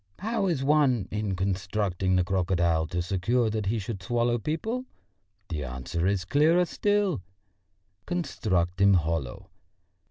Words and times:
How 0.17 0.47
is 0.47 0.63
one, 0.63 1.07
in 1.11 1.35
constructing 1.35 2.15
the 2.15 2.23
crocodile, 2.23 2.87
to 2.87 3.03
secure 3.03 3.51
that 3.51 3.67
he 3.67 3.77
should 3.77 4.01
swallow 4.01 4.39
people? 4.39 4.85
The 5.49 5.63
answer 5.63 6.07
is 6.07 6.25
clearer 6.25 6.65
still: 6.65 7.21
construct 8.07 8.81
him 8.81 8.95
hollow. 8.95 9.51